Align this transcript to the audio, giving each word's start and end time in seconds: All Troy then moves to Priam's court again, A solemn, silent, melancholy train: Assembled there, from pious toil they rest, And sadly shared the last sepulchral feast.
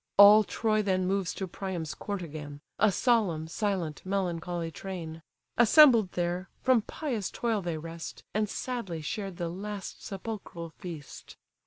All 0.17 0.43
Troy 0.43 0.81
then 0.81 1.05
moves 1.05 1.31
to 1.35 1.47
Priam's 1.47 1.93
court 1.93 2.23
again, 2.23 2.59
A 2.79 2.91
solemn, 2.91 3.47
silent, 3.47 4.01
melancholy 4.03 4.71
train: 4.71 5.21
Assembled 5.59 6.13
there, 6.13 6.49
from 6.63 6.81
pious 6.81 7.29
toil 7.29 7.61
they 7.61 7.77
rest, 7.77 8.23
And 8.33 8.49
sadly 8.49 9.01
shared 9.03 9.37
the 9.37 9.49
last 9.49 10.03
sepulchral 10.03 10.71
feast. 10.79 11.37